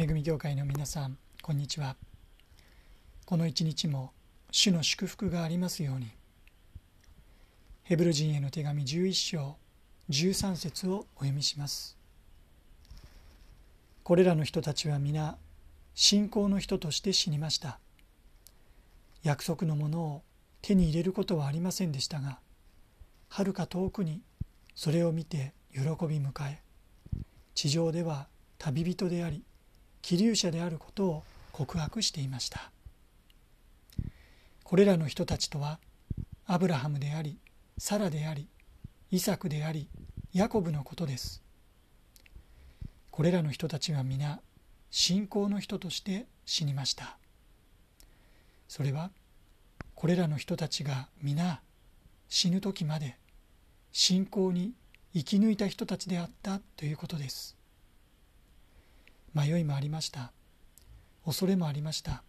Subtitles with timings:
[0.00, 1.96] 恵み教会の皆さんこんにちは。
[3.26, 4.12] この一日も
[4.52, 6.12] 主の祝福がありますように。
[7.82, 9.56] ヘブル人への手紙11章
[10.08, 11.98] 13節をお読みします。
[14.04, 15.36] これらの人たちは皆
[15.96, 17.80] 信仰の人として死にました。
[19.24, 20.22] 約束のものを
[20.62, 22.38] 手に入れることはありませんでしたが
[23.30, 24.22] はるか遠くに
[24.76, 26.60] それを見て喜び迎え
[27.56, 28.28] 地上では
[28.58, 29.42] 旅人であり
[30.02, 32.70] 気流者であることを告白していました。
[34.64, 35.78] これらの人たちとは
[36.46, 37.38] アブラハムであり
[37.78, 38.48] サラであり
[39.10, 39.88] イサクであり
[40.32, 41.42] ヤコブのことです。
[43.10, 44.40] これらの人たちは皆
[44.90, 47.18] 信仰の人として死にました。
[48.68, 49.10] それは
[49.94, 51.60] これらの人たちが皆
[52.28, 53.18] 死ぬ時まで
[53.90, 54.74] 信仰に
[55.14, 57.57] 生き抜いた人たちであったということです。
[59.38, 60.32] 迷いもありました。
[61.24, 62.24] 恐れもありました。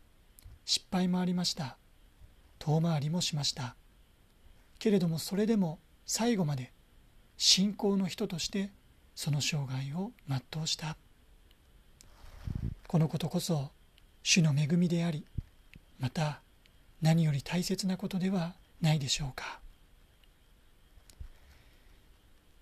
[0.64, 1.76] 失敗もありました。
[2.60, 3.76] 遠回りもしました。
[4.78, 6.72] けれどもそれでも最後まで
[7.36, 8.70] 信仰の人として
[9.16, 10.98] その生涯を全うした。
[12.88, 13.72] このことこそ
[14.22, 15.26] 主の恵みであり
[16.00, 16.42] また
[17.02, 19.60] 何より大切なことではないでしょうか。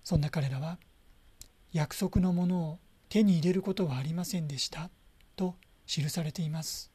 [0.04, 0.78] そんな彼らは
[1.74, 2.78] 約束のものを
[3.08, 4.90] 手に入れることはありませんでした
[5.36, 5.54] と
[5.86, 6.90] 記されています。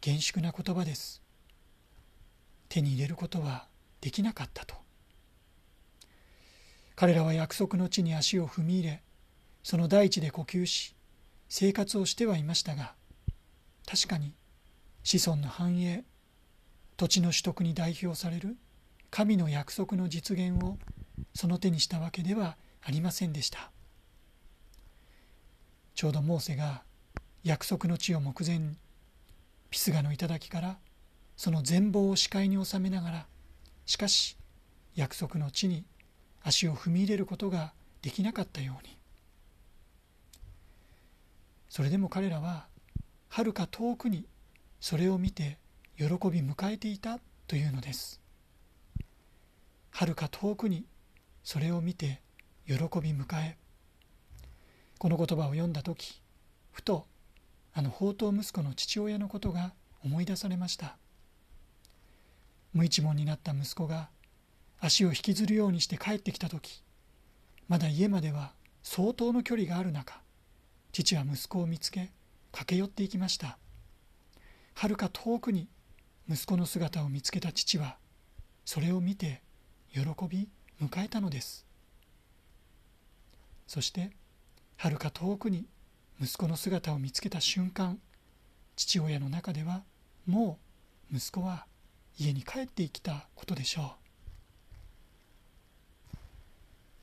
[0.00, 1.22] 厳粛な言葉です。
[2.68, 3.68] 手に入れることは
[4.00, 4.86] できなかったと。
[6.96, 9.02] 彼らは約束の地に足を踏み入れ
[9.62, 10.96] その大地で呼吸し
[11.48, 12.94] 生活をしてはいましたが
[13.86, 14.32] 確かに
[15.04, 16.04] 子孫の繁栄
[16.96, 18.56] 土地の取得に代表される
[19.10, 20.78] 神の約束の実現を
[21.34, 23.70] その手にしたわけではありませんでした。
[25.96, 26.82] ちょうどモーセが
[27.42, 28.76] 約束の地を目前に
[29.70, 30.76] ピスガの頂から
[31.38, 33.26] その全貌を視界に収めながら
[33.86, 34.36] しかし
[34.94, 35.86] 約束の地に
[36.42, 38.98] 足を踏み入れることができなかったように。
[41.70, 42.66] それでも彼らは
[43.28, 44.26] はるか遠くに
[44.80, 45.58] それを見て
[45.96, 48.20] 喜び迎えていたというのです。
[49.90, 50.84] はるか遠くに
[51.42, 52.20] それを見て
[52.66, 52.78] 喜び
[53.14, 53.56] 迎え
[55.06, 56.20] この言葉を読んだ時
[56.72, 57.06] ふと
[57.72, 59.72] あの宝刀息子の父親のことが
[60.04, 60.96] 思い出されました。
[62.74, 64.08] 無一文になった息子が
[64.80, 66.82] 足を引きずるようにして帰ってきた時
[67.68, 68.50] まだ家までは
[68.82, 70.20] 相当の距離がある中
[70.90, 72.10] 父は息子を見つけ
[72.50, 73.58] 駆け寄っていきました。
[74.74, 75.68] はるか遠くに
[76.28, 77.96] 息子の姿を見つけた父は
[78.64, 79.40] それを見て
[79.92, 80.48] 喜び
[80.82, 81.64] 迎えたのです。
[83.68, 84.10] そして
[84.76, 85.66] はるか遠くに
[86.20, 87.98] 息子の姿を見つけた瞬間
[88.76, 89.82] 父親の中では
[90.26, 90.58] も
[91.12, 91.66] う息子は
[92.18, 93.84] 家に帰ってきたことでしょう。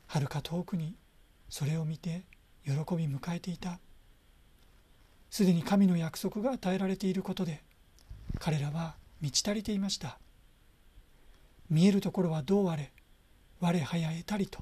[0.07, 0.95] はるか遠くに
[1.49, 2.23] それを見て
[2.65, 3.79] 喜び迎えていた。
[5.31, 7.63] すでに神の約束が与えられていることで
[8.39, 10.19] 彼らは満ち足りていました。
[11.69, 12.91] 見えるところはどうあれ
[13.59, 14.59] 我はや得たりと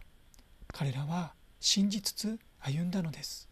[0.72, 3.50] 彼らは信じつつ歩んだのです。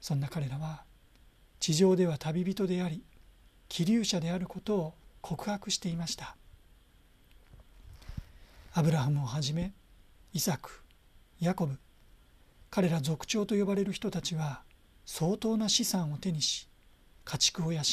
[0.00, 0.84] そんな彼らは
[1.58, 3.02] 地上では旅人であり
[3.68, 6.36] 気流者であることを告白していました。
[8.72, 9.72] アブラハムをはじめ
[10.34, 10.82] イサク
[11.40, 11.78] ヤコブ
[12.70, 14.62] 彼ら族長と呼ばれる人たちは
[15.06, 16.68] 相当な資産を手にし
[17.24, 17.84] 家畜を養い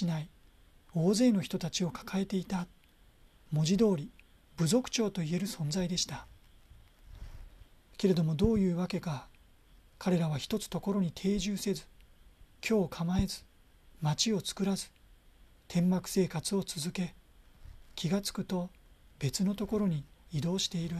[0.93, 2.67] 大勢の人たちを抱えていた
[3.51, 4.11] 文字通り
[4.57, 6.27] 部族長といえる存在でした。
[8.03, 9.27] けれどもどういうわけか
[9.97, 11.83] 彼らは一つところに定住せず
[12.67, 13.45] 今日構えず
[14.01, 14.87] 町を作らず
[15.69, 17.15] 天幕生活を続け
[17.95, 18.69] 気がつくと
[19.19, 20.03] 別のところに
[20.33, 20.97] 移動している。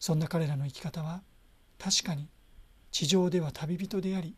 [0.00, 1.22] そんな彼らの生き方は
[1.78, 2.26] 確かに
[2.90, 4.34] 地上では旅人であり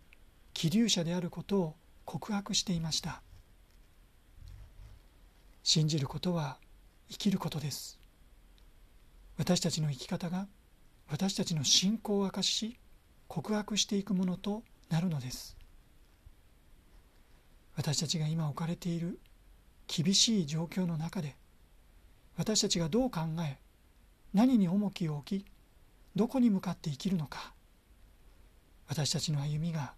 [0.53, 1.75] 気流者であることを
[2.05, 3.23] 告白していました。
[5.63, 6.59] 信じることは
[7.09, 8.00] 生きることです。
[9.41, 10.49] 私たちの生き方が
[11.09, 12.77] 私たちの信仰を明かし
[13.27, 15.57] 告白していくものとなるのです。
[17.75, 19.19] 私たちが今置かれている
[19.87, 21.37] 厳しい状況の中で
[22.37, 23.57] 私たちがどう考え
[24.35, 25.47] 何に重きを置き
[26.15, 27.55] どこに向かって生きるのか。
[28.89, 29.95] 私たちの歩みが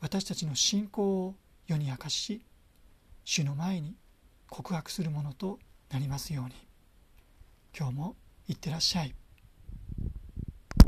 [0.00, 1.34] 私たちの信仰を
[1.66, 2.44] 世に明かし
[3.24, 3.96] 主の前に
[4.48, 5.58] 告白するものと
[5.90, 6.52] なりますように。
[7.76, 8.16] 今日も
[8.48, 9.14] いってらっしゃい。